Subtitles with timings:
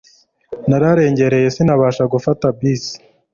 [0.69, 2.95] Nararengereye sinabasha gufata bisi